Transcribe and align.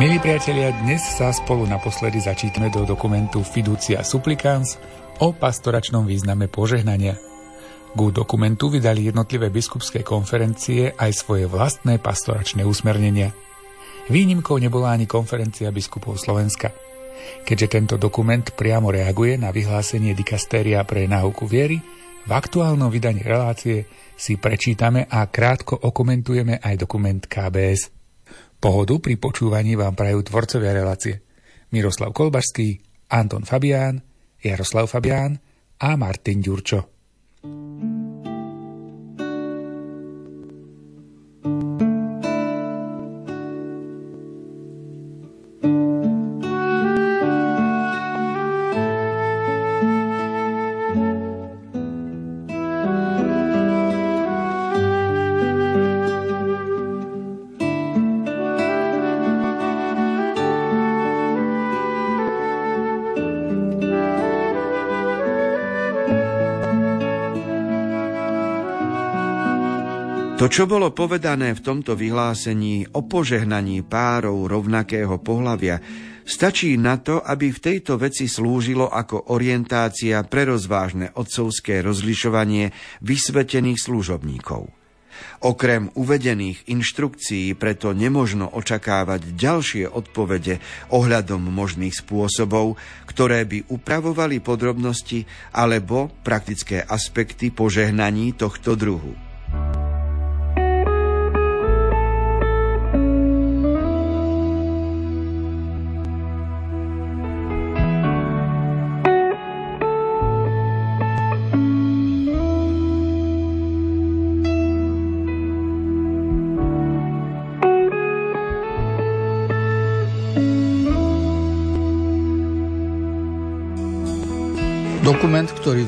Milí 0.00 0.16
priatelia, 0.16 0.72
dnes 0.80 1.04
sa 1.04 1.28
spolu 1.28 1.68
naposledy 1.68 2.24
začítame 2.24 2.72
do 2.72 2.88
dokumentu 2.88 3.44
Fiducia 3.44 4.00
Supplicans 4.00 4.80
o 5.20 5.36
pastoračnom 5.36 6.08
význame 6.08 6.48
požehnania. 6.48 7.20
Ku 7.92 8.08
dokumentu 8.08 8.72
vydali 8.72 9.12
jednotlivé 9.12 9.52
biskupské 9.52 10.00
konferencie 10.00 10.96
aj 10.96 11.12
svoje 11.12 11.44
vlastné 11.44 12.00
pastoračné 12.00 12.64
usmernenia. 12.64 13.36
Výnimkou 14.08 14.56
nebola 14.56 14.96
ani 14.96 15.04
konferencia 15.04 15.68
biskupov 15.68 16.16
Slovenska. 16.16 16.72
Keďže 17.44 17.68
tento 17.68 17.94
dokument 18.00 18.56
priamo 18.56 18.88
reaguje 18.88 19.36
na 19.36 19.52
vyhlásenie 19.52 20.16
dikastéria 20.16 20.80
pre 20.88 21.04
náuku 21.04 21.44
viery, 21.44 21.76
v 22.24 22.30
aktuálnom 22.32 22.88
vydaní 22.88 23.20
relácie 23.20 23.84
si 24.16 24.40
prečítame 24.40 25.04
a 25.12 25.28
krátko 25.28 25.76
okomentujeme 25.76 26.56
aj 26.56 26.88
dokument 26.88 27.20
KBS. 27.20 27.99
Pohodu 28.60 29.00
pri 29.00 29.16
počúvaní 29.16 29.72
vám 29.72 29.96
prajú 29.96 30.20
tvorcovia 30.20 30.76
relácie 30.76 31.24
Miroslav 31.72 32.12
Kolbašský, 32.12 32.84
Anton 33.08 33.48
Fabián, 33.48 34.04
Jaroslav 34.36 34.84
Fabián 34.84 35.40
a 35.80 35.96
Martin 35.96 36.44
Ďurčo. 36.44 36.99
To, 70.40 70.48
čo 70.48 70.64
bolo 70.64 70.88
povedané 70.96 71.52
v 71.52 71.60
tomto 71.60 71.92
vyhlásení 71.92 72.96
o 72.96 73.04
požehnaní 73.04 73.84
párov 73.84 74.48
rovnakého 74.48 75.20
pohlavia, 75.20 75.76
stačí 76.24 76.80
na 76.80 76.96
to, 76.96 77.20
aby 77.20 77.52
v 77.52 77.60
tejto 77.60 78.00
veci 78.00 78.24
slúžilo 78.24 78.88
ako 78.88 79.36
orientácia 79.36 80.16
pre 80.24 80.48
rozvážne 80.48 81.12
otcovské 81.12 81.84
rozlišovanie 81.84 82.72
vysvetených 83.04 83.84
služobníkov. 83.84 84.72
Okrem 85.44 85.92
uvedených 85.92 86.72
inštrukcií 86.72 87.52
preto 87.60 87.92
nemožno 87.92 88.48
očakávať 88.48 89.36
ďalšie 89.36 89.92
odpovede 89.92 90.56
ohľadom 90.88 91.52
možných 91.52 92.00
spôsobov, 92.00 92.80
ktoré 93.04 93.44
by 93.44 93.68
upravovali 93.68 94.40
podrobnosti 94.40 95.28
alebo 95.52 96.08
praktické 96.24 96.80
aspekty 96.80 97.52
požehnaní 97.52 98.32
tohto 98.32 98.72
druhu. 98.72 99.29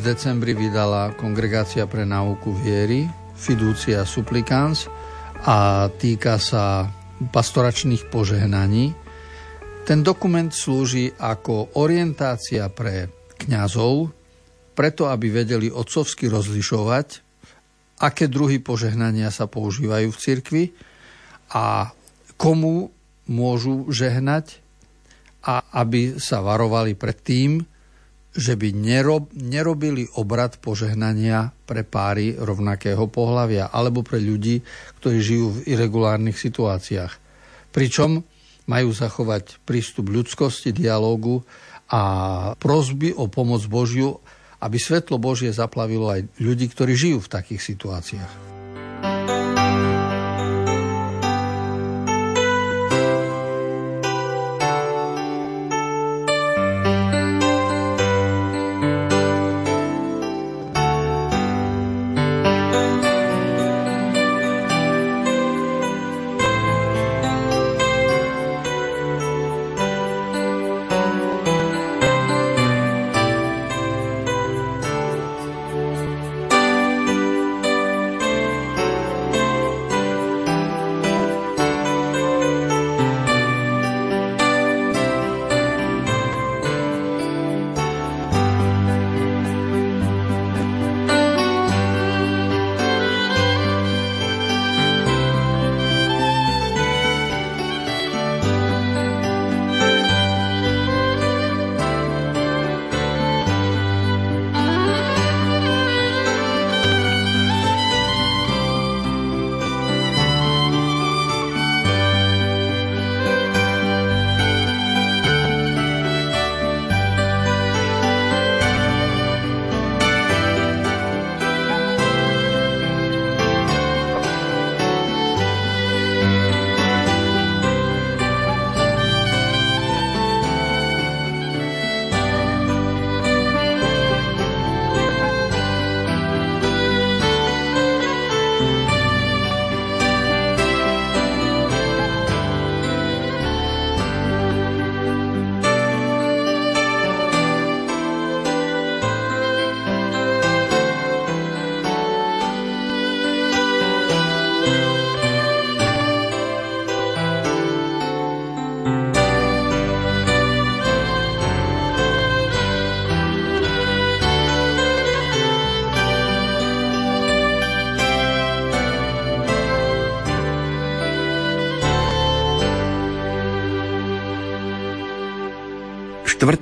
V 0.03 0.11
decembri 0.19 0.51
vydala 0.51 1.15
Kongregácia 1.15 1.87
pre 1.87 2.03
náuku 2.03 2.51
viery, 2.51 3.07
Fiducia 3.39 4.03
Supplicans 4.03 4.91
a 5.47 5.87
týka 5.95 6.43
sa 6.43 6.91
pastoračných 7.31 8.11
požehnaní. 8.11 8.91
Ten 9.87 10.03
dokument 10.03 10.51
slúži 10.51 11.15
ako 11.15 11.79
orientácia 11.79 12.67
pre 12.67 13.15
kňazov, 13.47 14.11
preto 14.75 15.07
aby 15.07 15.31
vedeli 15.31 15.71
otcovsky 15.71 16.27
rozlišovať, 16.27 17.23
aké 18.03 18.27
druhy 18.27 18.59
požehnania 18.59 19.31
sa 19.31 19.47
používajú 19.47 20.11
v 20.11 20.19
cirkvi 20.19 20.65
a 21.55 21.95
komu 22.34 22.91
môžu 23.31 23.87
žehnať 23.87 24.59
a 25.47 25.63
aby 25.79 26.19
sa 26.19 26.43
varovali 26.43 26.99
pred 26.99 27.23
tým, 27.23 27.63
že 28.32 28.56
by 28.56 28.72
nerob, 28.72 29.28
nerobili 29.37 30.09
obrad 30.16 30.56
požehnania 30.56 31.53
pre 31.69 31.84
páry 31.84 32.32
rovnakého 32.37 33.04
pohľavia 33.09 33.69
alebo 33.69 34.00
pre 34.00 34.20
ľudí, 34.20 34.65
ktorí 35.00 35.19
žijú 35.20 35.47
v 35.53 35.62
irregulárnych 35.69 36.41
situáciách. 36.41 37.12
Pričom 37.72 38.25
majú 38.65 38.88
zachovať 38.92 39.60
prístup 39.69 40.09
ľudskosti, 40.09 40.72
dialógu 40.72 41.44
a 41.92 42.03
prosby 42.56 43.12
o 43.12 43.28
pomoc 43.28 43.60
Božiu, 43.69 44.16
aby 44.62 44.78
svetlo 44.81 45.21
Božie 45.21 45.53
zaplavilo 45.53 46.09
aj 46.09 46.25
ľudí, 46.41 46.71
ktorí 46.72 46.97
žijú 46.97 47.19
v 47.21 47.32
takých 47.32 47.60
situáciách. 47.60 48.52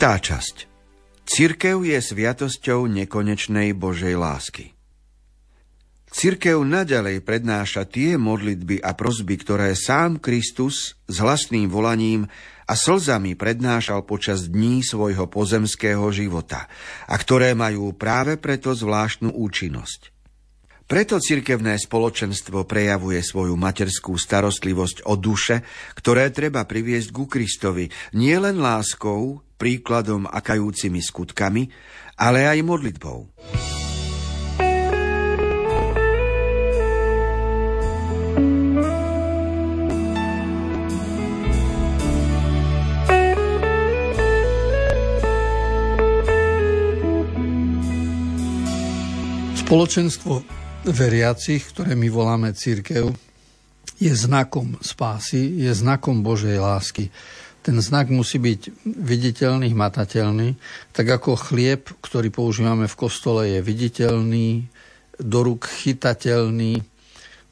Štvrtá 0.01 0.17
časť. 0.33 0.57
Cirkev 1.29 1.85
je 1.85 2.01
sviatosťou 2.01 2.89
nekonečnej 2.89 3.77
Božej 3.77 4.17
lásky. 4.17 4.73
Cirkev 6.09 6.65
naďalej 6.65 7.21
prednáša 7.21 7.85
tie 7.85 8.17
modlitby 8.17 8.81
a 8.81 8.97
prosby, 8.97 9.37
ktoré 9.37 9.77
sám 9.77 10.17
Kristus 10.17 10.97
s 11.05 11.17
hlasným 11.21 11.69
volaním 11.69 12.33
a 12.65 12.73
slzami 12.73 13.37
prednášal 13.37 14.09
počas 14.09 14.49
dní 14.49 14.81
svojho 14.81 15.29
pozemského 15.29 16.09
života 16.17 16.65
a 17.05 17.15
ktoré 17.21 17.53
majú 17.53 17.93
práve 17.93 18.41
preto 18.41 18.73
zvláštnu 18.73 19.37
účinnosť. 19.37 20.17
Preto 20.91 21.23
cirkevné 21.23 21.79
spoločenstvo 21.79 22.67
prejavuje 22.67 23.23
svoju 23.23 23.55
materskú 23.55 24.19
starostlivosť 24.19 25.07
o 25.07 25.15
duše, 25.15 25.63
ktoré 25.95 26.35
treba 26.35 26.67
priviesť 26.67 27.15
ku 27.15 27.31
Kristovi 27.31 27.87
nielen 28.19 28.59
láskou, 28.59 29.39
príkladom 29.55 30.27
a 30.27 30.43
kajúcimi 30.43 30.99
skutkami, 30.99 31.71
ale 32.19 32.51
aj 32.51 32.59
modlitbou. 32.67 33.31
Spoločenstvo 49.55 50.59
veriacich, 50.85 51.69
ktoré 51.69 51.93
my 51.93 52.09
voláme 52.09 52.57
církev, 52.57 53.13
je 54.01 54.13
znakom 54.17 54.81
spásy, 54.81 55.61
je 55.61 55.73
znakom 55.77 56.25
Božej 56.25 56.57
lásky. 56.57 57.13
Ten 57.61 57.77
znak 57.85 58.09
musí 58.09 58.41
byť 58.41 58.89
viditeľný, 58.89 59.77
hmatateľný, 59.77 60.57
tak 60.97 61.21
ako 61.21 61.37
chlieb, 61.37 61.93
ktorý 62.01 62.33
používame 62.33 62.89
v 62.89 62.97
kostole, 62.97 63.53
je 63.53 63.61
viditeľný, 63.61 64.65
do 65.21 65.45
rúk 65.45 65.69
chytateľný, 65.69 66.81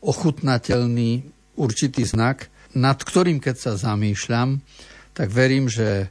ochutnateľný, 0.01 1.29
určitý 1.61 2.09
znak, 2.09 2.49
nad 2.73 2.97
ktorým, 2.97 3.45
keď 3.45 3.57
sa 3.61 3.73
zamýšľam, 3.77 4.65
tak 5.13 5.29
verím, 5.29 5.69
že, 5.69 6.09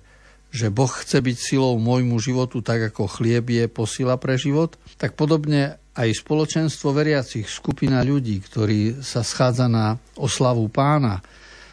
že 0.54 0.70
Boh 0.70 0.92
chce 0.92 1.18
byť 1.18 1.38
silou 1.40 1.82
môjmu 1.82 2.22
životu 2.22 2.62
tak, 2.62 2.94
ako 2.94 3.10
chlieb 3.10 3.50
je 3.50 3.66
posila 3.66 4.22
pre 4.22 4.38
život, 4.38 4.78
tak 5.02 5.18
podobne 5.18 5.82
aj 5.98 6.22
spoločenstvo 6.22 6.94
veriacich, 6.94 7.50
skupina 7.50 8.06
ľudí, 8.06 8.38
ktorí 8.38 9.02
sa 9.02 9.26
schádza 9.26 9.66
na 9.66 9.98
oslavu 10.14 10.70
pána, 10.70 11.26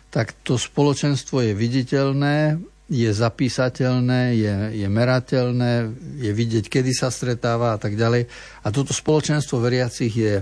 tak 0.09 0.33
to 0.41 0.57
spoločenstvo 0.57 1.45
je 1.45 1.53
viditeľné, 1.53 2.57
je 2.89 3.11
zapísateľné, 3.11 4.21
je, 4.37 4.55
je 4.85 4.89
merateľné, 4.89 5.73
je 6.21 6.31
vidieť, 6.33 6.65
kedy 6.69 6.93
sa 6.93 7.09
stretáva 7.09 7.77
a 7.77 7.79
tak 7.81 7.97
ďalej. 7.97 8.29
A 8.65 8.67
toto 8.73 8.93
spoločenstvo 8.93 9.61
veriacich 9.61 10.13
je 10.13 10.35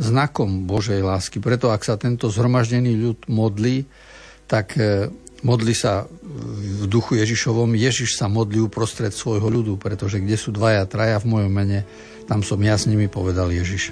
znakom 0.00 0.64
Božej 0.64 1.04
lásky. 1.04 1.44
Preto 1.44 1.68
ak 1.68 1.84
sa 1.84 2.00
tento 2.00 2.32
zhromaždený 2.32 2.96
ľud 2.96 3.18
modlí, 3.28 3.84
tak 4.48 4.74
e, 4.80 5.12
modli 5.44 5.76
sa 5.76 6.08
v 6.24 6.88
duchu 6.88 7.20
Ježišovom. 7.20 7.76
Ježiš 7.76 8.16
sa 8.16 8.26
modlí 8.32 8.64
uprostred 8.64 9.12
svojho 9.12 9.46
ľudu, 9.52 9.76
pretože 9.76 10.24
kde 10.24 10.40
sú 10.40 10.56
dvaja, 10.56 10.88
traja 10.88 11.20
v 11.20 11.36
mojom 11.36 11.52
mene, 11.52 11.84
tam 12.30 12.46
som 12.46 12.62
ja 12.62 12.78
s 12.78 12.86
nimi 12.86 13.10
povedal 13.10 13.50
Ježiš. 13.50 13.90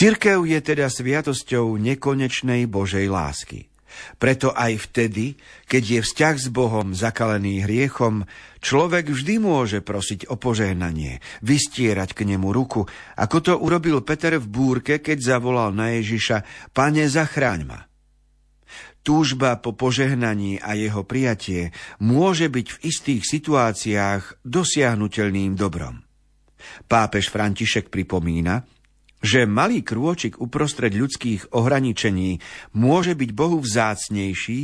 Cirkev 0.00 0.48
je 0.48 0.56
teda 0.64 0.88
sviatosťou 0.88 1.76
nekonečnej 1.76 2.64
Božej 2.64 3.04
lásky. 3.12 3.68
Preto 4.16 4.48
aj 4.48 4.88
vtedy, 4.88 5.36
keď 5.68 5.82
je 5.84 6.00
vzťah 6.00 6.36
s 6.40 6.48
Bohom 6.48 6.96
zakalený 6.96 7.68
hriechom, 7.68 8.24
človek 8.64 9.12
vždy 9.12 9.36
môže 9.44 9.84
prosiť 9.84 10.32
o 10.32 10.40
požehnanie, 10.40 11.20
vystierať 11.44 12.16
k 12.16 12.32
nemu 12.32 12.48
ruku, 12.48 12.88
ako 13.12 13.36
to 13.44 13.52
urobil 13.60 14.00
Peter 14.00 14.40
v 14.40 14.48
búrke, 14.48 15.04
keď 15.04 15.36
zavolal 15.36 15.76
na 15.76 15.92
Ježiša, 16.00 16.72
Pane, 16.72 17.04
zachráň 17.04 17.60
ma. 17.68 17.84
Túžba 19.04 19.60
po 19.60 19.76
požehnaní 19.76 20.64
a 20.64 20.80
jeho 20.80 21.04
prijatie 21.04 21.76
môže 22.00 22.48
byť 22.48 22.66
v 22.72 22.80
istých 22.88 23.22
situáciách 23.28 24.48
dosiahnutelným 24.48 25.60
dobrom. 25.60 26.00
Pápež 26.88 27.28
František 27.28 27.92
pripomína, 27.92 28.79
že 29.20 29.44
malý 29.44 29.84
krôčik 29.84 30.40
uprostred 30.40 30.96
ľudských 30.96 31.52
ohraničení 31.52 32.40
môže 32.72 33.12
byť 33.12 33.30
Bohu 33.36 33.60
vzácnejší, 33.60 34.60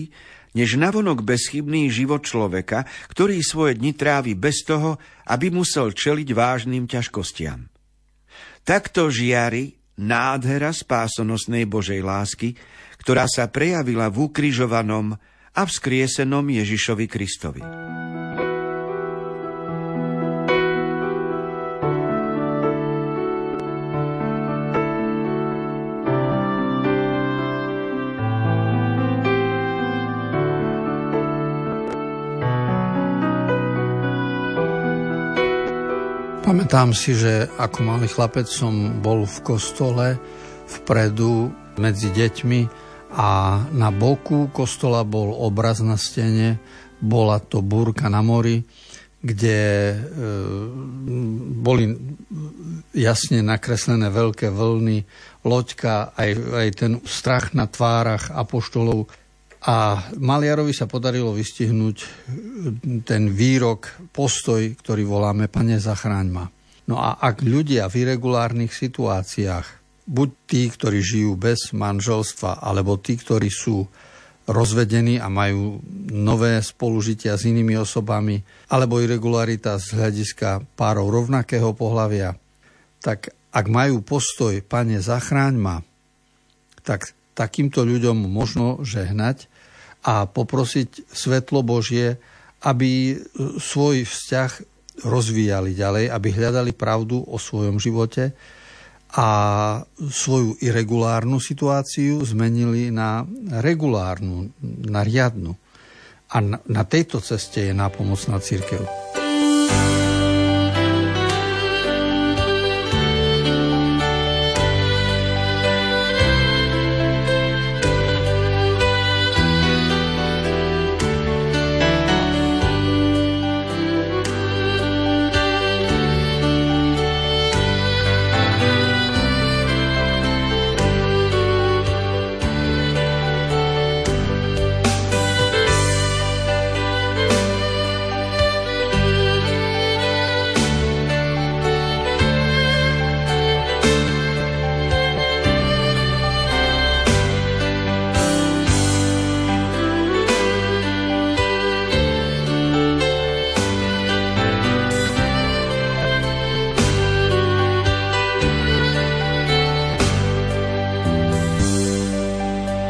než 0.57 0.81
navonok 0.81 1.21
bezchybný 1.21 1.93
život 1.93 2.25
človeka, 2.25 2.89
ktorý 3.13 3.45
svoje 3.45 3.77
dni 3.77 3.93
trávi 3.93 4.33
bez 4.33 4.65
toho, 4.65 4.97
aby 5.29 5.53
musel 5.53 5.93
čeliť 5.93 6.29
vážnym 6.33 6.89
ťažkostiam. 6.89 7.69
Takto 8.65 9.13
žiari 9.13 9.77
nádhera 10.01 10.73
spásonosnej 10.73 11.69
Božej 11.69 12.01
lásky, 12.01 12.57
ktorá 13.05 13.29
sa 13.29 13.47
prejavila 13.53 14.09
v 14.09 14.33
ukrižovanom 14.33 15.15
a 15.57 15.63
vzkriesenom 15.65 16.45
Ježišovi 16.49 17.07
Kristovi. 17.07 17.63
Pamätám 36.47 36.95
si, 36.95 37.19
že 37.19 37.51
ako 37.59 37.79
malý 37.83 38.07
chlapec 38.07 38.47
som 38.47 39.03
bol 39.03 39.27
v 39.27 39.39
kostole 39.43 40.15
vpredu 40.71 41.51
medzi 41.75 42.15
deťmi 42.15 42.61
a 43.19 43.59
na 43.75 43.91
boku 43.91 44.55
kostola 44.55 45.03
bol 45.03 45.35
obraz 45.43 45.83
na 45.83 45.99
stene, 45.99 46.63
bola 47.03 47.43
to 47.43 47.67
búrka 47.67 48.07
na 48.07 48.23
mori, 48.23 48.63
kde 49.19 49.59
e, 49.91 49.97
boli 51.67 51.99
jasne 52.95 53.43
nakreslené 53.43 54.07
veľké 54.15 54.47
vlny, 54.47 55.03
loďka, 55.43 56.15
aj, 56.15 56.31
aj 56.63 56.69
ten 56.79 56.93
strach 57.11 57.59
na 57.59 57.67
tvárach 57.67 58.31
apoštolov. 58.31 59.11
A 59.67 59.99
Maliarovi 60.15 60.71
sa 60.71 60.87
podarilo 60.87 61.35
vystihnúť 61.35 61.97
ten 63.03 63.23
výrok, 63.35 63.99
postoj, 64.15 64.63
ktorý 64.63 65.03
voláme 65.03 65.51
Pane, 65.51 65.83
zachráň 65.83 66.27
ma. 66.31 66.47
No 66.87 67.03
a 67.03 67.19
ak 67.19 67.43
ľudia 67.43 67.91
v 67.91 68.07
irregulárnych 68.07 68.71
situáciách, 68.71 69.67
buď 70.07 70.29
tí, 70.47 70.71
ktorí 70.71 71.03
žijú 71.03 71.35
bez 71.35 71.75
manželstva, 71.75 72.63
alebo 72.63 72.95
tí, 72.95 73.19
ktorí 73.19 73.51
sú 73.51 73.91
rozvedení 74.47 75.19
a 75.19 75.27
majú 75.27 75.83
nové 76.15 76.63
spolužitia 76.63 77.35
s 77.35 77.51
inými 77.51 77.75
osobami, 77.75 78.39
alebo 78.71 79.03
irregularita 79.03 79.83
z 79.83 79.99
hľadiska 79.99 80.63
párov 80.79 81.11
rovnakého 81.11 81.75
pohľavia, 81.75 82.39
tak 83.03 83.35
ak 83.51 83.67
majú 83.67 83.99
postoj, 84.07 84.63
pane, 84.63 85.03
zachráň 85.03 85.55
ma, 85.59 85.77
tak 86.87 87.11
takýmto 87.35 87.83
ľuďom 87.83 88.31
možno 88.31 88.79
žehnať 88.87 89.51
a 90.07 90.31
poprosiť 90.31 91.11
svetlo 91.11 91.67
Božie, 91.67 92.15
aby 92.63 93.19
svoj 93.59 94.07
vzťah 94.07 94.51
rozvíjali 95.03 95.77
ďalej, 95.77 96.09
aby 96.09 96.29
hľadali 96.33 96.73
pravdu 96.73 97.21
o 97.27 97.37
svojom 97.37 97.77
živote 97.83 98.33
a 99.17 99.29
svoju 99.99 100.57
irregulárnu 100.63 101.43
situáciu 101.43 102.23
zmenili 102.25 102.89
na 102.95 103.27
regulárnu, 103.61 104.51
na 104.87 105.03
riadnu. 105.03 105.53
A 106.27 106.43
na, 106.43 106.59
na 106.67 106.83
tejto 106.83 107.23
ceste 107.23 107.71
je 107.71 107.75
nápomocná 107.75 108.39
církev. 108.43 109.06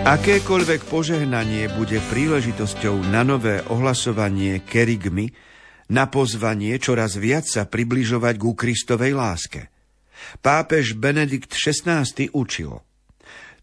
Akékoľvek 0.07 0.87
požehnanie 0.87 1.67
bude 1.75 1.99
príležitosťou 1.99 3.11
na 3.11 3.27
nové 3.27 3.59
ohlasovanie 3.67 4.63
kerigmy, 4.63 5.35
na 5.91 6.07
pozvanie 6.07 6.79
čoraz 6.79 7.19
viac 7.19 7.43
sa 7.43 7.67
približovať 7.67 8.39
ku 8.39 8.55
Kristovej 8.55 9.19
láske. 9.19 9.67
Pápež 10.47 10.95
Benedikt 10.95 11.51
XVI 11.51 12.07
učil. 12.31 12.87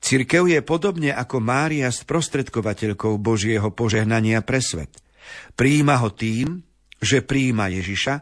Cirkev 0.03 0.51
je 0.51 0.59
podobne 0.59 1.15
ako 1.15 1.39
Mária 1.39 1.87
sprostredkovateľkou 1.87 3.23
Božieho 3.23 3.71
požehnania 3.71 4.43
pre 4.43 4.59
svet. 4.59 4.99
Príjima 5.55 5.95
ho 6.03 6.11
tým, 6.11 6.59
že 6.99 7.23
príjima 7.23 7.71
Ježiša 7.71 8.15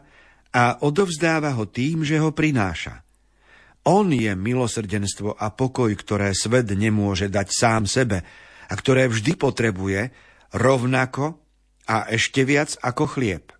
a 0.54 0.78
odovzdáva 0.78 1.58
ho 1.58 1.66
tým, 1.66 2.06
že 2.06 2.22
ho 2.22 2.30
prináša. 2.30 3.01
On 3.82 4.06
je 4.06 4.30
milosrdenstvo 4.30 5.34
a 5.34 5.50
pokoj, 5.50 5.90
ktoré 5.98 6.30
svet 6.38 6.70
nemôže 6.70 7.26
dať 7.26 7.48
sám 7.50 7.82
sebe 7.90 8.22
a 8.70 8.72
ktoré 8.78 9.10
vždy 9.10 9.34
potrebuje 9.34 10.14
rovnako 10.54 11.42
a 11.90 12.06
ešte 12.06 12.46
viac 12.46 12.78
ako 12.78 13.10
chlieb. 13.10 13.50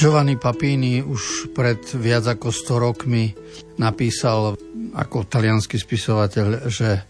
Giovanni 0.00 0.40
Papini 0.40 1.04
už 1.04 1.52
pred 1.52 1.80
viac 1.92 2.24
ako 2.24 2.48
100 2.48 2.84
rokmi 2.84 3.36
napísal 3.76 4.56
ako 4.94 5.26
talianský 5.26 5.78
spisovateľ, 5.78 6.70
že 6.70 7.04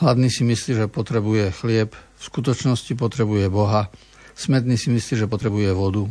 hladný 0.00 0.32
si 0.32 0.42
myslí, 0.46 0.84
že 0.84 0.86
potrebuje 0.88 1.52
chlieb, 1.52 1.92
v 1.92 2.22
skutočnosti 2.22 2.92
potrebuje 2.96 3.48
Boha, 3.48 3.88
smedný 4.36 4.76
si 4.76 4.88
myslí, 4.92 5.24
že 5.24 5.26
potrebuje 5.28 5.70
vodu, 5.72 6.04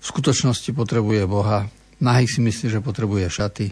v 0.00 0.04
skutočnosti 0.04 0.70
potrebuje 0.76 1.24
Boha, 1.24 1.68
nahý 2.00 2.28
si 2.28 2.44
myslí, 2.44 2.68
že 2.68 2.84
potrebuje 2.84 3.28
šaty, 3.32 3.66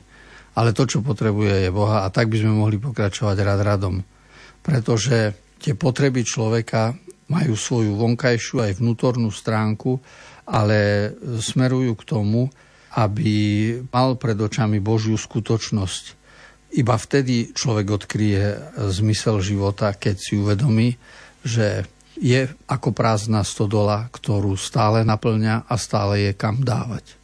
ale 0.57 0.77
to, 0.77 0.85
čo 0.89 1.05
potrebuje, 1.05 1.69
je 1.69 1.71
Boha 1.73 2.05
a 2.05 2.13
tak 2.13 2.29
by 2.29 2.41
sme 2.41 2.53
mohli 2.57 2.77
pokračovať 2.81 3.37
rad 3.41 3.61
radom. 3.61 4.05
Pretože 4.61 5.33
tie 5.61 5.73
potreby 5.77 6.25
človeka 6.25 6.97
majú 7.33 7.57
svoju 7.57 7.97
vonkajšiu 7.97 8.65
aj 8.65 8.73
vnútornú 8.81 9.33
stránku, 9.33 10.01
ale 10.49 11.13
smerujú 11.41 11.97
k 11.97 12.05
tomu, 12.05 12.53
aby 12.93 13.33
mal 13.89 14.21
pred 14.21 14.37
očami 14.37 14.77
Božiu 14.77 15.17
skutočnosť 15.17 16.22
iba 16.73 16.97
vtedy 16.97 17.53
človek 17.53 17.87
odkryje 18.03 18.45
zmysel 18.93 19.45
života, 19.45 19.93
keď 19.93 20.17
si 20.17 20.41
uvedomí, 20.41 20.97
že 21.45 21.85
je 22.17 22.49
ako 22.69 22.95
prázdna 22.95 23.43
stodola, 23.43 24.09
ktorú 24.13 24.55
stále 24.55 25.03
naplňa 25.03 25.67
a 25.69 25.75
stále 25.81 26.31
je 26.31 26.33
kam 26.37 26.61
dávať. 26.63 27.22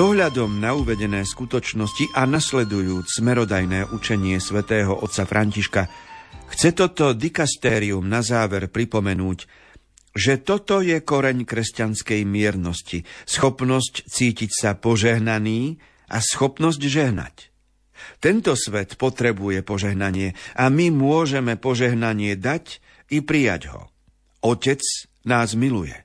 Ohľadom 0.00 0.64
na 0.64 0.72
uvedené 0.72 1.28
skutočnosti 1.28 2.16
a 2.16 2.24
nasledujúc 2.24 3.20
smerodajné 3.20 3.92
učenie 3.92 4.40
svätého 4.40 4.96
otca 4.96 5.28
Františka, 5.28 5.82
chce 6.48 6.72
toto 6.72 7.12
dikastérium 7.12 8.08
na 8.08 8.24
záver 8.24 8.72
pripomenúť, 8.72 9.44
že 10.16 10.40
toto 10.40 10.80
je 10.80 11.04
koreň 11.04 11.44
kresťanskej 11.44 12.24
miernosti, 12.24 13.04
schopnosť 13.28 14.08
cítiť 14.08 14.50
sa 14.56 14.72
požehnaný 14.72 15.76
a 16.08 16.22
schopnosť 16.22 16.80
žehnať. 16.80 17.36
Tento 18.24 18.56
svet 18.56 18.96
potrebuje 18.96 19.60
požehnanie 19.60 20.32
a 20.56 20.72
my 20.72 20.88
môžeme 20.94 21.60
požehnanie 21.60 22.40
dať 22.40 22.80
i 23.12 23.20
prijať 23.20 23.68
ho. 23.68 23.92
Otec 24.40 24.80
nás 25.28 25.52
miluje. 25.52 26.04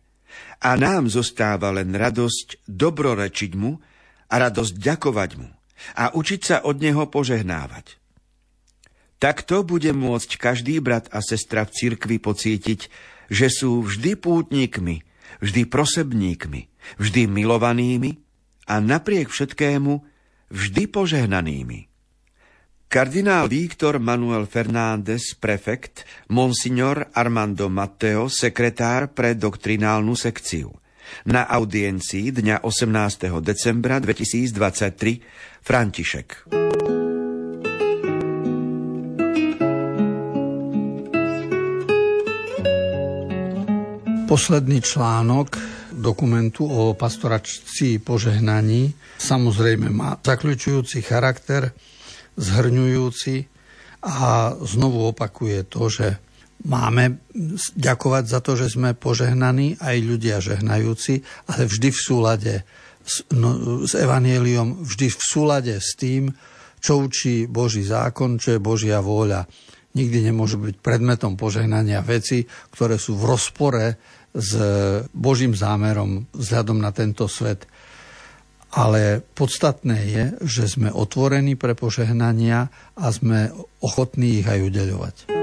A 0.59 0.75
nám 0.75 1.07
zostáva 1.07 1.71
len 1.71 1.95
radosť 1.95 2.67
dobrorečiť 2.67 3.51
mu 3.55 3.79
a 4.27 4.35
radosť 4.35 4.73
ďakovať 4.75 5.31
mu 5.39 5.49
a 5.95 6.11
učiť 6.11 6.41
sa 6.43 6.57
od 6.67 6.83
neho 6.83 7.07
požehnávať. 7.07 7.95
Takto 9.19 9.67
bude 9.67 9.91
môcť 9.91 10.39
každý 10.39 10.79
brat 10.79 11.11
a 11.11 11.19
sestra 11.19 11.67
v 11.67 11.75
cirkvi 11.75 12.23
pocítiť, 12.23 12.87
že 13.27 13.47
sú 13.51 13.83
vždy 13.83 14.15
pútnikmi, 14.15 15.03
vždy 15.43 15.67
prosebníkmi, 15.67 16.61
vždy 16.95 17.21
milovanými 17.27 18.15
a 18.67 18.79
napriek 18.79 19.27
všetkému 19.27 20.03
vždy 20.47 20.83
požehnanými. 20.87 21.88
Kardinál 22.89 23.45
Víktor 23.45 24.01
Manuel 24.01 24.49
Fernández, 24.49 25.37
prefekt, 25.37 26.09
monsignor 26.33 27.05
Armando 27.13 27.69
Matteo, 27.69 28.25
sekretár 28.33 29.13
pre 29.13 29.37
doktrinálnu 29.37 30.17
sekciu. 30.17 30.73
Na 31.29 31.45
audiencii 31.45 32.33
dňa 32.33 32.65
18. 32.65 33.29
decembra 33.45 34.01
2023 34.01 35.21
František. 35.61 36.49
Posledný 44.25 44.81
článok 44.81 45.61
dokumentu 45.93 46.65
o 46.65 46.97
pastoračci 46.97 48.01
požehnaní 48.01 48.97
samozrejme 49.21 49.93
má 49.93 50.17
zakľúčujúci 50.17 51.05
charakter, 51.05 51.69
zhrňujúci 52.39 53.35
a 54.07 54.55
znovu 54.63 55.11
opakuje 55.11 55.67
to, 55.67 55.91
že 55.91 56.07
máme 56.63 57.19
ďakovať 57.75 58.23
za 58.27 58.39
to, 58.39 58.55
že 58.55 58.79
sme 58.79 58.95
požehnaní, 58.95 59.79
aj 59.79 59.95
ľudia 59.99 60.39
žehnajúci, 60.39 61.23
ale 61.51 61.67
vždy 61.67 61.89
v 61.91 61.99
súlade 61.99 62.55
s, 63.03 63.27
no, 63.35 63.83
s 63.83 63.95
evanieliom, 63.95 64.83
vždy 64.83 65.07
v 65.11 65.23
súlade 65.23 65.75
s 65.79 65.95
tým, 65.99 66.31
čo 66.79 67.03
učí 67.03 67.47
Boží 67.47 67.83
zákon, 67.83 68.39
čo 68.39 68.55
je 68.55 68.59
Božia 68.63 69.03
vôľa. 69.03 69.43
Nikdy 69.99 70.31
nemôžu 70.31 70.63
byť 70.63 70.79
predmetom 70.79 71.35
požehnania 71.35 71.99
veci, 71.99 72.47
ktoré 72.71 72.95
sú 72.95 73.19
v 73.19 73.27
rozpore 73.35 73.87
s 74.31 74.51
Božím 75.11 75.57
zámerom 75.57 76.29
vzhľadom 76.31 76.77
na 76.77 76.93
tento 76.93 77.25
svet. 77.27 77.65
Ale 78.69 79.25
podstatné 79.33 79.97
je, 80.05 80.25
že 80.45 80.63
sme 80.69 80.93
otvorení 80.93 81.57
pre 81.57 81.73
požehnania 81.73 82.69
a 82.93 83.05
sme 83.09 83.49
ochotní 83.81 84.45
ich 84.45 84.47
aj 84.47 84.59
udeľovať. 84.61 85.38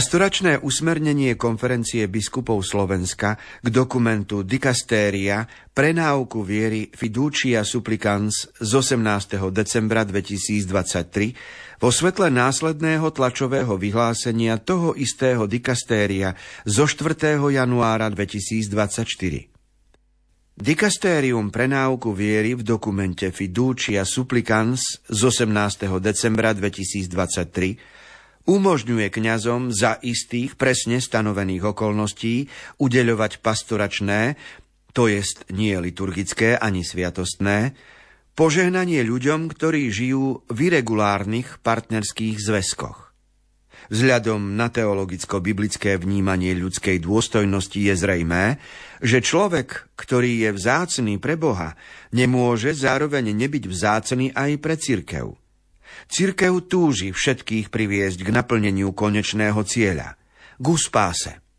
Pastoračné 0.00 0.56
usmernenie 0.64 1.36
konferencie 1.36 2.08
biskupov 2.08 2.64
Slovenska 2.64 3.36
k 3.36 3.68
dokumentu 3.68 4.40
Dikastéria 4.40 5.44
pre 5.76 5.92
náuku 5.92 6.40
viery 6.40 6.88
Fiducia 6.88 7.60
Supplicans 7.68 8.48
z 8.56 8.72
18. 8.96 8.96
decembra 9.52 10.08
2023 10.08 11.84
vo 11.84 11.92
svetle 11.92 12.32
následného 12.32 13.12
tlačového 13.12 13.76
vyhlásenia 13.76 14.56
toho 14.56 14.96
istého 14.96 15.44
dikastéria 15.44 16.32
zo 16.64 16.88
4. 16.88 17.36
januára 17.52 18.08
2024. 18.08 19.04
Dikastérium 20.56 21.52
pre 21.52 21.68
náuku 21.68 22.16
viery 22.16 22.56
v 22.56 22.64
dokumente 22.64 23.28
Fiducia 23.36 24.08
Supplicans 24.08 25.04
z 25.12 25.20
18. 25.28 25.84
decembra 26.00 26.56
2023 26.56 28.00
umožňuje 28.50 29.14
kňazom 29.14 29.70
za 29.70 30.02
istých 30.02 30.58
presne 30.58 30.98
stanovených 30.98 31.70
okolností 31.70 32.50
udeľovať 32.82 33.38
pastoračné, 33.38 34.34
to 34.90 35.06
jest 35.06 35.46
nie 35.54 35.78
liturgické 35.78 36.58
ani 36.58 36.82
sviatostné, 36.82 37.78
požehnanie 38.34 39.06
ľuďom, 39.06 39.46
ktorí 39.46 39.94
žijú 39.94 40.42
v 40.50 40.58
irregulárnych 40.66 41.62
partnerských 41.62 42.42
zväzkoch. 42.42 43.14
Vzhľadom 43.90 44.54
na 44.54 44.70
teologicko-biblické 44.70 45.98
vnímanie 45.98 46.54
ľudskej 46.54 47.02
dôstojnosti 47.02 47.78
je 47.78 47.94
zrejmé, 47.94 48.62
že 49.02 49.18
človek, 49.18 49.94
ktorý 49.98 50.46
je 50.46 50.50
vzácný 50.54 51.18
pre 51.18 51.34
Boha, 51.34 51.74
nemôže 52.14 52.70
zároveň 52.70 53.34
nebyť 53.34 53.64
vzácný 53.66 54.30
aj 54.30 54.50
pre 54.62 54.74
cirkev. 54.78 55.34
Cirkev 56.10 56.66
túži 56.66 57.10
všetkých 57.10 57.68
priviesť 57.68 58.24
k 58.26 58.30
naplneniu 58.30 58.94
konečného 58.94 59.60
cieľa, 59.66 60.18
k 60.60 60.66
spáse. 60.76 61.49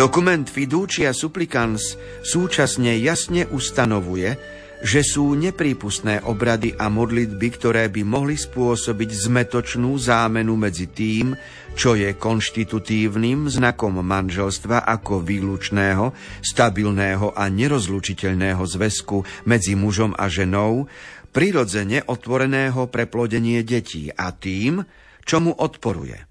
Dokument 0.00 0.48
Fiducia 0.48 1.12
Supplicans 1.12 1.92
súčasne 2.24 2.96
jasne 3.04 3.44
ustanovuje, 3.44 4.32
že 4.80 5.04
sú 5.04 5.36
neprípustné 5.36 6.24
obrady 6.24 6.72
a 6.72 6.88
modlitby, 6.88 7.48
ktoré 7.60 7.92
by 7.92 8.08
mohli 8.08 8.32
spôsobiť 8.32 9.10
zmetočnú 9.28 9.92
zámenu 10.00 10.56
medzi 10.56 10.88
tým, 10.88 11.36
čo 11.76 12.00
je 12.00 12.16
konštitutívnym 12.16 13.52
znakom 13.52 14.00
manželstva 14.00 14.88
ako 14.88 15.20
výlučného, 15.20 16.16
stabilného 16.40 17.36
a 17.36 17.44
nerozlučiteľného 17.52 18.64
zväzku 18.64 19.20
medzi 19.44 19.76
mužom 19.76 20.16
a 20.16 20.32
ženou, 20.32 20.88
prirodzene 21.28 22.08
otvoreného 22.08 22.88
pre 22.88 23.04
plodenie 23.04 23.60
detí 23.68 24.08
a 24.08 24.32
tým, 24.32 24.80
čo 25.28 25.44
mu 25.44 25.52
odporuje. 25.52 26.29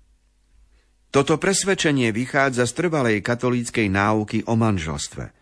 Toto 1.10 1.42
presvedčenie 1.42 2.14
vychádza 2.14 2.70
z 2.70 2.74
trvalej 2.86 3.26
katolíckej 3.26 3.90
náuky 3.90 4.46
o 4.46 4.54
manželstve. 4.54 5.34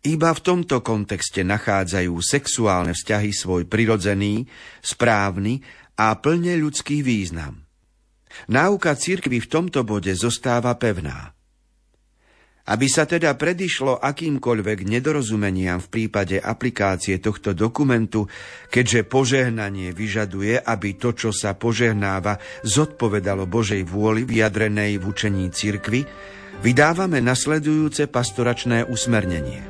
Iba 0.00 0.34
v 0.34 0.40
tomto 0.40 0.82
kontexte 0.82 1.46
nachádzajú 1.46 2.14
sexuálne 2.18 2.96
vzťahy 2.96 3.30
svoj 3.30 3.68
prirodzený, 3.70 4.50
správny 4.82 5.62
a 5.94 6.16
plne 6.18 6.58
ľudský 6.58 7.06
význam. 7.06 7.62
Náuka 8.48 8.96
cirkvy 8.96 9.44
v 9.44 9.50
tomto 9.50 9.86
bode 9.86 10.10
zostáva 10.16 10.74
pevná. 10.74 11.36
Aby 12.70 12.86
sa 12.86 13.02
teda 13.02 13.34
predišlo 13.34 13.98
akýmkoľvek 13.98 14.86
nedorozumeniam 14.86 15.82
v 15.82 15.90
prípade 15.90 16.38
aplikácie 16.38 17.18
tohto 17.18 17.50
dokumentu, 17.50 18.30
keďže 18.70 19.10
požehnanie 19.10 19.90
vyžaduje, 19.90 20.54
aby 20.54 20.94
to, 20.94 21.10
čo 21.10 21.34
sa 21.34 21.58
požehnáva, 21.58 22.38
zodpovedalo 22.62 23.50
Božej 23.50 23.82
vôli 23.82 24.22
vyjadrenej 24.22 25.02
v 25.02 25.04
učení 25.10 25.50
cirkvy, 25.50 26.06
vydávame 26.62 27.18
nasledujúce 27.18 28.06
pastoračné 28.06 28.86
usmernenie. 28.86 29.66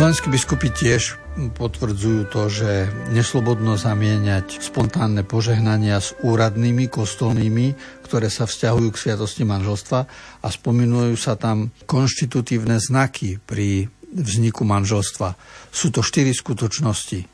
Slovenskí 0.00 0.32
biskupy 0.32 0.72
tiež 0.72 1.20
potvrdzujú 1.48 2.28
to, 2.28 2.52
že 2.52 2.92
neslobodno 3.16 3.80
zamieňať 3.80 4.60
spontánne 4.60 5.24
požehnania 5.24 5.96
s 5.96 6.12
úradnými 6.20 6.92
kostolnými, 6.92 7.72
ktoré 8.04 8.28
sa 8.28 8.44
vzťahujú 8.44 8.88
k 8.92 9.00
sviatosti 9.00 9.48
manželstva 9.48 10.00
a 10.44 10.46
spominujú 10.52 11.16
sa 11.16 11.40
tam 11.40 11.72
konštitutívne 11.88 12.76
znaky 12.76 13.40
pri 13.40 13.88
vzniku 14.12 14.68
manželstva. 14.68 15.38
Sú 15.72 15.88
to 15.88 16.04
štyri 16.04 16.36
skutočnosti. 16.36 17.24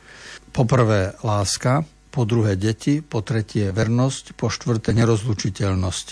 Po 0.54 0.62
prvé 0.62 1.18
láska, 1.26 1.82
po 2.14 2.22
druhé 2.24 2.54
deti, 2.54 3.02
po 3.02 3.20
tretie 3.20 3.74
vernosť, 3.74 4.38
po 4.38 4.48
štvrté 4.48 4.94
nerozlučiteľnosť. 4.94 6.06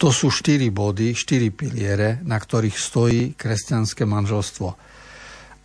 To 0.00 0.08
sú 0.12 0.28
štyri 0.28 0.68
body, 0.72 1.16
štyri 1.16 1.52
piliere, 1.52 2.20
na 2.24 2.36
ktorých 2.36 2.76
stojí 2.76 3.22
kresťanské 3.36 4.04
manželstvo. 4.04 4.68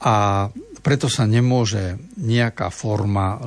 A 0.01 0.47
preto 0.81 1.09
sa 1.09 1.25
nemôže 1.29 1.97
nejaká 2.17 2.69
forma 2.73 3.37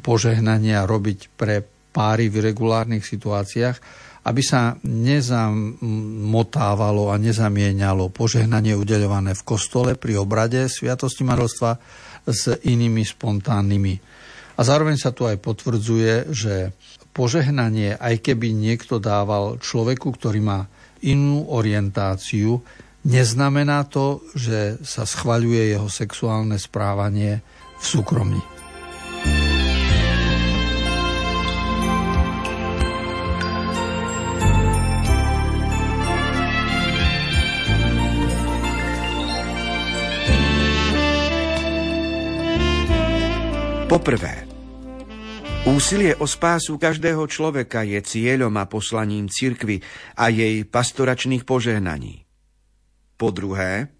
požehnania 0.00 0.88
robiť 0.88 1.28
pre 1.36 1.60
páry 1.92 2.32
v 2.32 2.40
regulárnych 2.52 3.04
situáciách, 3.04 4.08
aby 4.28 4.44
sa 4.44 4.76
nezamotávalo 4.84 7.08
a 7.08 7.16
nezamienialo 7.16 8.12
požehnanie 8.12 8.76
udeľované 8.76 9.32
v 9.32 9.46
kostole 9.46 9.96
pri 9.96 10.20
obrade 10.20 10.68
Sviatosti 10.68 11.24
manželstva 11.24 11.80
s 12.28 12.52
inými 12.60 13.08
spontánnymi. 13.08 13.94
A 14.58 14.66
zároveň 14.66 14.98
sa 15.00 15.16
tu 15.16 15.24
aj 15.24 15.40
potvrdzuje, 15.40 16.34
že 16.34 16.72
požehnanie, 17.16 17.96
aj 17.96 18.20
keby 18.20 18.52
niekto 18.52 19.00
dával 19.00 19.56
človeku, 19.56 20.12
ktorý 20.12 20.44
má 20.44 20.68
inú 21.00 21.48
orientáciu, 21.48 22.60
Neznamená 23.06 23.86
to, 23.86 24.20
že 24.34 24.82
sa 24.82 25.06
schvaľuje 25.06 25.72
jeho 25.72 25.86
sexuálne 25.86 26.58
správanie 26.58 27.40
v 27.78 27.84
súkromí. 27.86 28.42
Poprvé, 43.88 44.44
úsilie 45.64 46.12
o 46.20 46.28
spásu 46.28 46.76
každého 46.76 47.24
človeka 47.24 47.88
je 47.88 47.96
cieľom 48.04 48.52
a 48.60 48.68
poslaním 48.68 49.32
cirkvy 49.32 49.80
a 50.12 50.28
jej 50.28 50.60
pastoračných 50.68 51.48
požehnaní. 51.48 52.27
Po 53.18 53.34
druhé, 53.34 53.90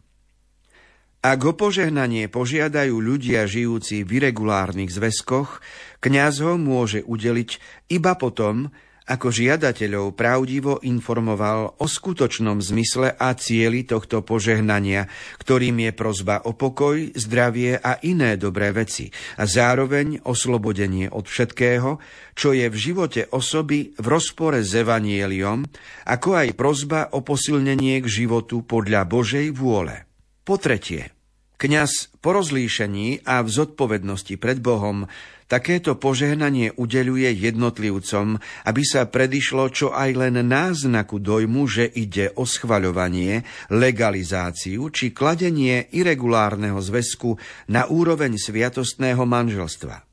ak 1.18 1.40
o 1.42 1.52
požehnanie 1.58 2.30
požiadajú 2.30 2.94
ľudia 3.02 3.50
žijúci 3.50 4.06
v 4.06 4.22
irregulárnych 4.22 4.94
zväzkoch, 4.94 5.58
kňaz 5.98 6.46
ho 6.46 6.54
môže 6.54 7.02
udeliť 7.02 7.58
iba 7.90 8.14
potom, 8.14 8.70
ako 9.08 9.32
žiadateľov 9.32 10.12
pravdivo 10.12 10.84
informoval 10.84 11.80
o 11.80 11.86
skutočnom 11.88 12.60
zmysle 12.60 13.16
a 13.16 13.32
cieli 13.32 13.88
tohto 13.88 14.20
požehnania, 14.20 15.08
ktorým 15.40 15.80
je 15.88 15.92
prozba 15.96 16.44
o 16.44 16.52
pokoj, 16.52 17.16
zdravie 17.16 17.80
a 17.80 17.96
iné 18.04 18.36
dobré 18.36 18.68
veci 18.76 19.08
a 19.40 19.48
zároveň 19.48 20.28
oslobodenie 20.28 21.08
od 21.08 21.24
všetkého, 21.24 21.96
čo 22.36 22.52
je 22.52 22.68
v 22.68 22.76
živote 22.76 23.32
osoby 23.32 23.96
v 23.96 24.06
rozpore 24.06 24.60
s 24.60 24.76
evanieliom, 24.76 25.64
ako 26.04 26.28
aj 26.36 26.48
prozba 26.52 27.00
o 27.16 27.24
posilnenie 27.24 28.04
k 28.04 28.06
životu 28.06 28.60
podľa 28.60 29.08
Božej 29.08 29.48
vôle. 29.56 30.04
Po 30.44 30.60
tretie, 30.60 31.10
kňaz 31.56 32.14
po 32.20 32.36
rozlíšení 32.36 33.24
a 33.26 33.42
v 33.42 33.48
zodpovednosti 33.48 34.36
pred 34.36 34.60
Bohom 34.60 35.10
Takéto 35.48 35.96
požehnanie 35.96 36.76
udeluje 36.76 37.32
jednotlivcom, 37.32 38.36
aby 38.68 38.82
sa 38.84 39.08
predišlo 39.08 39.72
čo 39.72 39.96
aj 39.96 40.10
len 40.12 40.36
náznaku 40.44 41.16
dojmu, 41.24 41.64
že 41.64 41.88
ide 41.88 42.28
o 42.36 42.44
schvaľovanie, 42.44 43.48
legalizáciu 43.72 44.92
či 44.92 45.16
kladenie 45.16 45.88
irregulárneho 45.96 46.76
zväzku 46.84 47.40
na 47.72 47.88
úroveň 47.88 48.36
sviatostného 48.36 49.24
manželstva. 49.24 50.04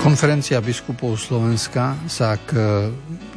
Konferencia 0.00 0.64
biskupov 0.64 1.20
Slovenska 1.20 2.00
sa 2.08 2.40
k 2.40 2.56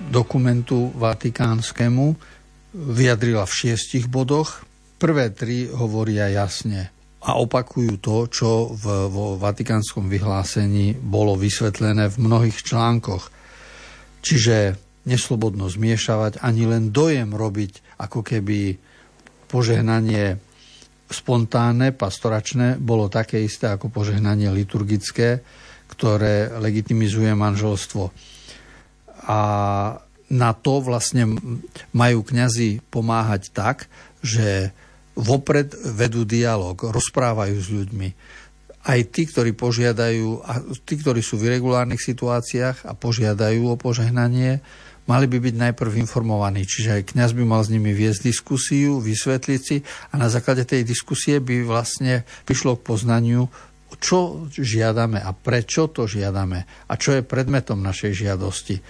dokumentu 0.07 0.95
vatikánskemu 0.95 2.39
vyjadrila 2.73 3.45
v 3.45 3.53
šiestich 3.53 4.09
bodoch. 4.09 4.65
Prvé 4.97 5.29
tri 5.29 5.69
hovoria 5.69 6.29
jasne 6.33 6.93
a 7.23 7.39
opakujú 7.39 8.03
to, 8.03 8.27
čo 8.27 8.49
v, 8.75 9.07
vo 9.07 9.39
Vatikánskom 9.39 10.11
vyhlásení 10.11 10.99
bolo 10.99 11.39
vysvetlené 11.39 12.11
v 12.11 12.17
mnohých 12.19 12.59
článkoch. 12.67 13.31
Čiže 14.19 14.75
neslobodno 15.07 15.71
zmiešavať, 15.71 16.43
ani 16.43 16.67
len 16.67 16.91
dojem 16.91 17.31
robiť, 17.31 17.99
ako 18.03 18.19
keby 18.23 18.75
požehnanie 19.47 20.35
spontánne, 21.07 21.95
pastoračné, 21.95 22.79
bolo 22.79 23.07
také 23.07 23.39
isté 23.43 23.71
ako 23.71 23.87
požehnanie 23.87 24.51
liturgické, 24.51 25.43
ktoré 25.91 26.51
legitimizuje 26.59 27.31
manželstvo. 27.31 28.03
A 29.29 29.39
na 30.31 30.55
to 30.55 30.79
vlastne 30.79 31.35
majú 31.91 32.23
kňazi 32.23 32.83
pomáhať 32.93 33.51
tak, 33.51 33.91
že 34.23 34.71
vopred 35.13 35.73
vedú 35.93 36.25
dialog, 36.25 36.77
rozprávajú 36.77 37.57
s 37.59 37.69
ľuďmi. 37.69 38.09
Aj 38.83 38.99
tí, 39.07 39.23
ktorí 39.23 39.55
požiadajú, 39.55 40.43
a 40.43 40.59
tí, 40.83 40.99
ktorí 40.99 41.23
sú 41.23 41.39
v 41.39 41.47
irregulárnych 41.47 42.03
situáciách 42.03 42.83
a 42.83 42.91
požiadajú 42.91 43.71
o 43.71 43.79
požehnanie, 43.79 44.59
mali 45.07 45.25
by 45.27 45.37
byť 45.39 45.55
najprv 45.55 45.99
informovaní. 45.99 46.67
Čiže 46.67 46.99
aj 46.99 47.15
kňaz 47.15 47.31
by 47.35 47.43
mal 47.43 47.61
s 47.63 47.71
nimi 47.71 47.95
viesť 47.95 48.27
diskusiu, 48.27 48.99
vysvetliť 48.99 49.61
si 49.61 49.77
a 50.11 50.13
na 50.19 50.27
základe 50.27 50.67
tej 50.67 50.83
diskusie 50.83 51.39
by 51.39 51.63
vlastne 51.63 52.27
prišlo 52.47 52.79
k 52.79 52.85
poznaniu, 52.87 53.47
čo 54.03 54.49
žiadame 54.51 55.21
a 55.21 55.31
prečo 55.31 55.87
to 55.87 56.09
žiadame 56.09 56.65
a 56.89 56.93
čo 56.97 57.15
je 57.15 57.23
predmetom 57.23 57.79
našej 57.79 58.25
žiadosti. 58.25 58.81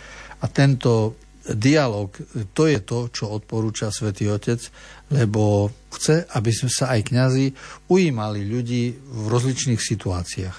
A 0.42 0.46
tento 0.50 1.20
dialog, 1.52 2.16
to 2.56 2.72
je 2.72 2.80
to, 2.80 3.12
čo 3.12 3.36
odporúča 3.36 3.92
svätý 3.92 4.32
Otec, 4.32 4.64
lebo 5.12 5.68
chce, 5.92 6.24
aby 6.32 6.52
sme 6.56 6.72
sa 6.72 6.96
aj 6.96 7.02
kňazi 7.12 7.46
ujímali 7.92 8.48
ľudí 8.48 8.96
v 8.96 9.24
rozličných 9.28 9.82
situáciách. 9.82 10.58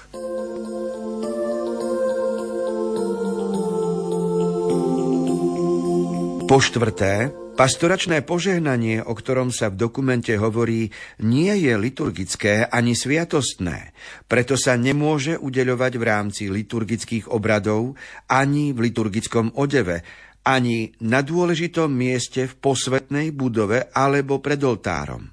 Po 6.45 6.61
štvrté, 6.61 7.33
pastoračné 7.57 8.21
požehnanie, 8.21 9.01
o 9.01 9.17
ktorom 9.17 9.49
sa 9.49 9.73
v 9.73 9.81
dokumente 9.81 10.29
hovorí, 10.37 10.93
nie 11.25 11.49
je 11.57 11.73
liturgické 11.73 12.69
ani 12.69 12.93
sviatostné, 12.93 13.97
preto 14.29 14.53
sa 14.53 14.77
nemôže 14.77 15.41
udeľovať 15.41 15.93
v 15.97 16.03
rámci 16.05 16.43
liturgických 16.53 17.33
obradov 17.33 17.97
ani 18.29 18.77
v 18.77 18.93
liturgickom 18.93 19.57
odeve, 19.57 20.05
ani 20.45 20.93
na 21.01 21.25
dôležitom 21.25 21.89
mieste 21.89 22.45
v 22.45 22.53
posvetnej 22.61 23.33
budove 23.33 23.89
alebo 23.89 24.37
pred 24.39 24.61
oltárom. 24.61 25.25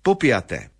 Po 0.00 0.16
piaté. 0.16 0.72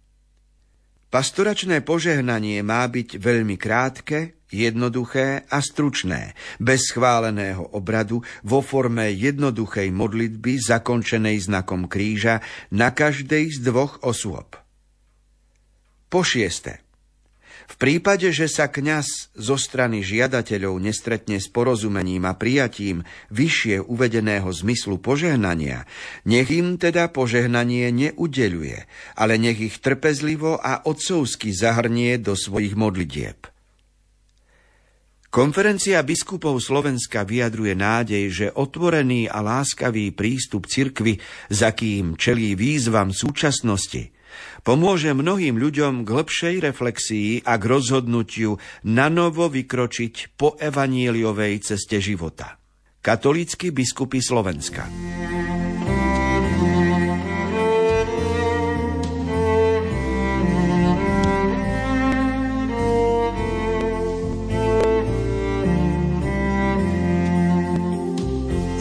Pastoračné 1.12 1.86
požehnanie 1.86 2.64
má 2.66 2.82
byť 2.90 3.22
veľmi 3.22 3.54
krátke, 3.54 4.42
jednoduché 4.50 5.46
a 5.46 5.58
stručné, 5.62 6.34
bez 6.58 6.90
schváleného 6.90 7.74
obradu, 7.74 8.20
vo 8.42 8.58
forme 8.58 9.14
jednoduchej 9.14 9.94
modlitby 9.94 10.58
zakončenej 10.58 11.38
znakom 11.46 11.86
kríža 11.86 12.42
na 12.74 12.90
každej 12.90 13.50
z 13.50 13.58
dvoch 13.62 14.02
osôb. 14.02 14.58
Po 16.10 16.20
šieste. 16.26 16.83
V 17.64 17.74
prípade, 17.80 18.28
že 18.30 18.44
sa 18.44 18.68
kňaz 18.68 19.34
zo 19.34 19.56
strany 19.56 20.04
žiadateľov 20.04 20.78
nestretne 20.78 21.40
s 21.40 21.48
porozumením 21.48 22.28
a 22.28 22.36
prijatím 22.36 23.02
vyššie 23.32 23.80
uvedeného 23.82 24.46
zmyslu 24.52 25.00
požehnania, 25.00 25.88
nech 26.28 26.52
im 26.52 26.76
teda 26.76 27.08
požehnanie 27.08 27.88
neudeluje, 27.90 28.84
ale 29.16 29.40
nech 29.40 29.58
ich 29.58 29.80
trpezlivo 29.80 30.60
a 30.60 30.84
otcovsky 30.84 31.50
zahrnie 31.50 32.20
do 32.20 32.36
svojich 32.36 32.76
modlitieb. 32.76 33.50
Konferencia 35.34 35.98
biskupov 36.06 36.62
Slovenska 36.62 37.26
vyjadruje 37.26 37.74
nádej, 37.74 38.24
že 38.30 38.46
otvorený 38.54 39.26
a 39.26 39.42
láskavý 39.42 40.14
prístup 40.14 40.70
cirkvy, 40.70 41.18
za 41.50 41.74
kým 41.74 42.14
čelí 42.14 42.54
výzvam 42.54 43.10
súčasnosti, 43.10 44.13
pomôže 44.64 45.12
mnohým 45.12 45.60
ľuďom 45.60 46.02
k 46.02 46.08
lepšej 46.10 46.54
reflexii 46.64 47.30
a 47.44 47.60
k 47.60 47.64
rozhodnutiu 47.68 48.56
na 48.88 49.12
novo 49.12 49.46
vykročiť 49.52 50.34
po 50.34 50.56
evaníliovej 50.56 51.60
ceste 51.62 52.00
života. 52.00 52.56
Katolícky 53.04 53.68
biskupy 53.68 54.24
Slovenska. 54.24 54.88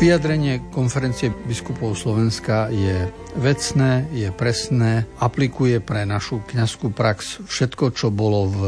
Vyjadrenie 0.04 0.68
konferencie 0.68 1.32
biskupov 1.32 1.96
Slovenska 1.96 2.68
je 2.68 3.08
vecné, 3.40 4.04
je 4.12 4.28
presné, 4.36 5.08
aplikuje 5.24 5.80
pre 5.80 6.04
našu 6.04 6.44
kňazskú 6.44 6.92
prax 6.92 7.40
všetko, 7.48 7.96
čo 7.96 8.12
bolo 8.12 8.52
v 8.52 8.60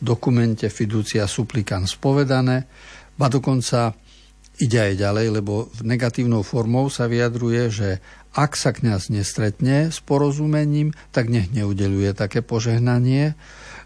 dokumente 0.00 0.64
Fiducia 0.72 1.28
Supplicans 1.28 2.00
povedané, 2.00 2.64
ba 3.12 3.28
dokonca 3.28 3.92
ide 4.56 4.88
aj 4.88 5.04
ďalej, 5.04 5.26
lebo 5.36 5.68
negatívnou 5.84 6.40
formou 6.40 6.88
sa 6.88 7.12
vyjadruje, 7.12 7.62
že 7.68 7.88
ak 8.32 8.56
sa 8.56 8.72
kňaz 8.72 9.12
nestretne 9.12 9.92
s 9.92 10.00
porozumením, 10.00 10.96
tak 11.12 11.28
nech 11.28 11.52
neudeluje 11.52 12.16
také 12.16 12.40
požehnanie, 12.40 13.36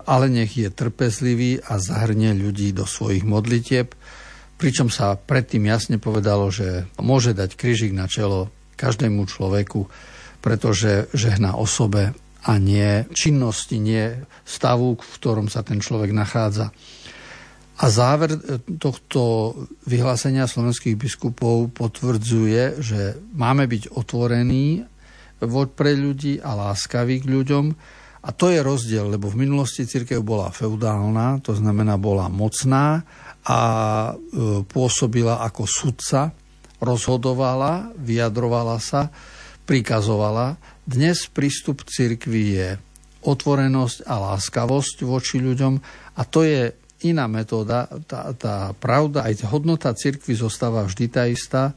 ale 0.07 0.31
nech 0.31 0.55
je 0.55 0.71
trpezlivý 0.71 1.59
a 1.59 1.83
zahrnie 1.83 2.38
ľudí 2.38 2.71
do 2.71 2.87
svojich 2.87 3.27
modlitieb, 3.27 3.99
pričom 4.59 4.90
sa 4.90 5.14
predtým 5.14 5.64
jasne 5.71 5.97
povedalo, 6.03 6.51
že 6.51 6.90
môže 6.99 7.33
dať 7.33 7.55
krížik 7.55 7.94
na 7.94 8.11
čelo 8.11 8.51
každému 8.75 9.25
človeku, 9.25 9.87
pretože 10.42 11.07
žehná 11.14 11.55
osobe 11.55 12.14
a 12.47 12.53
nie 12.59 13.07
činnosti, 13.14 13.79
nie 13.79 14.18
stavu, 14.47 14.99
v 14.99 15.14
ktorom 15.18 15.47
sa 15.51 15.62
ten 15.62 15.83
človek 15.83 16.11
nachádza. 16.14 16.71
A 17.79 17.87
záver 17.94 18.35
tohto 18.83 19.55
vyhlásenia 19.87 20.51
slovenských 20.51 20.99
biskupov 20.99 21.71
potvrdzuje, 21.71 22.83
že 22.83 23.14
máme 23.38 23.71
byť 23.71 23.94
otvorení 23.94 24.83
pre 25.79 25.92
ľudí 25.94 26.42
a 26.42 26.59
láskaví 26.59 27.23
k 27.23 27.31
ľuďom. 27.31 27.64
A 28.18 28.35
to 28.35 28.51
je 28.51 28.59
rozdiel, 28.59 29.14
lebo 29.14 29.31
v 29.31 29.47
minulosti 29.47 29.87
církev 29.87 30.27
bola 30.27 30.51
feudálna, 30.51 31.38
to 31.38 31.55
znamená 31.55 31.94
bola 31.94 32.27
mocná 32.27 33.07
a 33.46 33.61
e, 34.11 34.12
pôsobila 34.66 35.44
ako 35.46 35.64
sudca, 35.68 36.35
rozhodovala, 36.83 37.94
vyjadrovala 37.98 38.79
sa, 38.83 39.11
prikazovala. 39.68 40.57
Dnes 40.88 41.29
prístup 41.29 41.85
cirkvi 41.85 42.42
je 42.57 42.68
otvorenosť 43.29 44.09
a 44.09 44.14
láskavosť 44.33 44.96
voči 45.05 45.42
ľuďom 45.42 45.74
a 46.16 46.22
to 46.24 46.46
je 46.46 46.72
iná 47.05 47.29
metóda. 47.29 47.87
Tá, 48.09 48.33
tá 48.35 48.72
pravda, 48.74 49.29
aj 49.29 49.46
hodnota 49.51 49.92
cirkvi 49.92 50.35
zostáva 50.35 50.87
vždy 50.87 51.07
tá 51.11 51.29
istá, 51.29 51.77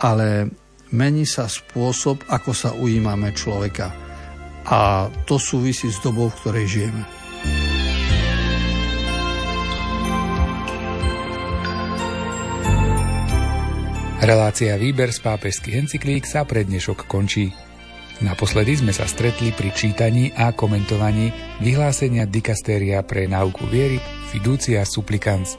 ale 0.00 0.50
mení 0.90 1.24
sa 1.24 1.46
spôsob, 1.46 2.26
ako 2.28 2.50
sa 2.50 2.74
ujímame 2.74 3.30
človeka. 3.32 3.92
A 4.66 5.08
to 5.24 5.40
súvisí 5.40 5.88
s 5.88 6.02
dobou, 6.02 6.28
v 6.28 6.38
ktorej 6.42 6.66
žijeme. 6.68 7.19
Relácia 14.20 14.76
Výber 14.76 15.16
z 15.16 15.24
pápežských 15.24 15.80
encyklík 15.80 16.28
sa 16.28 16.44
pre 16.44 16.60
dnešok 16.68 17.08
končí. 17.08 17.56
Naposledy 18.20 18.76
sme 18.76 18.92
sa 18.92 19.08
stretli 19.08 19.48
pri 19.48 19.72
čítaní 19.72 20.28
a 20.36 20.52
komentovaní 20.52 21.32
vyhlásenia 21.64 22.28
dikastéria 22.28 23.00
pre 23.00 23.24
náuku 23.24 23.64
viery 23.64 23.96
Fiducia 24.28 24.84
Supplicans. 24.84 25.56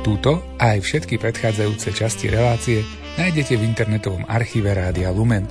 Túto 0.00 0.40
aj 0.56 0.80
všetky 0.80 1.20
predchádzajúce 1.20 1.92
časti 1.92 2.32
relácie 2.32 2.88
nájdete 3.20 3.60
v 3.60 3.68
internetovom 3.68 4.24
archíve 4.24 4.72
Rádia 4.72 5.12
Lumen. 5.12 5.44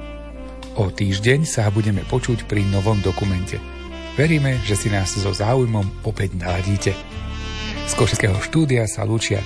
O 0.73 0.89
týždeň 0.89 1.45
sa 1.45 1.69
budeme 1.69 2.01
počuť 2.01 2.49
pri 2.49 2.65
novom 2.65 2.97
dokumente. 2.97 3.61
Veríme, 4.17 4.57
že 4.65 4.73
si 4.73 4.89
nás 4.89 5.13
so 5.13 5.29
záujmom 5.29 6.01
opäť 6.01 6.33
naladíte. 6.33 6.97
Z 7.85 7.93
Košického 7.93 8.41
štúdia 8.41 8.89
sa 8.89 9.05
lúčia 9.05 9.37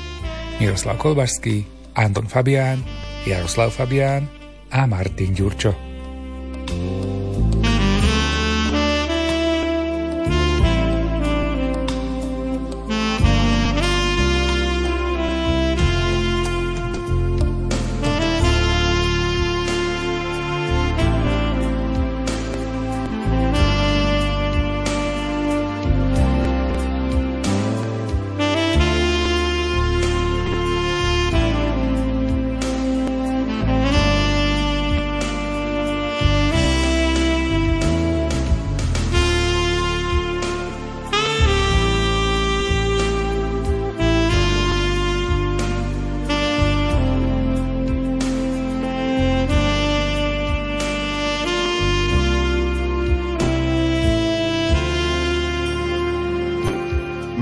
Miroslav 0.64 0.96
Kolbašský, 0.96 1.81
Anton 1.94 2.28
Fabián, 2.28 2.84
Jaroslav 3.26 3.72
Fabián 3.72 4.30
a 4.72 4.88
Martin 4.88 5.36
Ďurčo. 5.36 5.91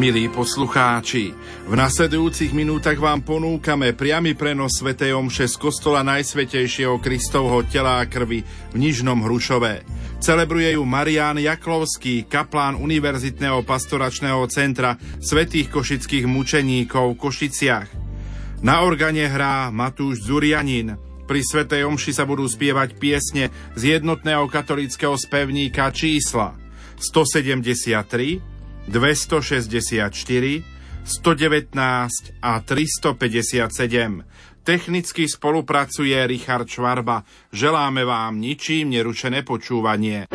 Milí 0.09 0.25
poslucháči, 0.25 1.37
v 1.69 1.73
nasledujúcich 1.77 2.49
minútach 2.49 2.97
vám 2.97 3.21
ponúkame 3.21 3.93
priamy 3.93 4.33
prenos 4.33 4.81
Sv. 4.81 4.97
Omše 4.97 5.45
z 5.45 5.53
kostola 5.61 6.01
Najsvetejšieho 6.01 6.97
Kristovho 6.97 7.61
tela 7.69 8.01
a 8.01 8.09
krvi 8.09 8.41
v 8.41 8.75
Nižnom 8.81 9.21
Hrušove. 9.21 9.85
Celebruje 10.17 10.73
ju 10.73 10.81
Marián 10.81 11.37
Jaklovský, 11.37 12.25
kaplán 12.25 12.81
Univerzitného 12.81 13.61
pastoračného 13.61 14.49
centra 14.49 14.97
Svetých 15.21 15.69
košických 15.69 16.25
mučeníkov 16.25 17.13
v 17.13 17.19
Košiciach. 17.29 17.89
Na 18.65 18.81
organe 18.81 19.29
hrá 19.29 19.69
Matúš 19.69 20.25
Zurianin. 20.25 20.97
Pri 21.29 21.45
Svetej 21.45 21.85
Omši 21.85 22.17
sa 22.17 22.25
budú 22.25 22.49
spievať 22.49 22.97
piesne 22.97 23.53
z 23.77 24.01
jednotného 24.01 24.49
katolického 24.49 25.13
spevníka 25.13 25.93
čísla 25.93 26.57
173, 26.97 28.48
264, 28.89 30.65
119 31.05 32.33
a 32.41 32.59
357. 32.59 34.23
Technicky 34.63 35.29
spolupracuje 35.29 36.17
Richard 36.27 36.67
Švarba. 36.69 37.23
Želáme 37.53 38.05
vám 38.05 38.41
ničím 38.41 38.89
nerušené 38.89 39.45
počúvanie. 39.45 40.25